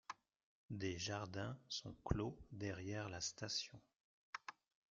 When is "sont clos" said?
1.69-2.35